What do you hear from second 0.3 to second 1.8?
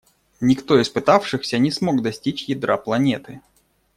Никто из пытавшихся не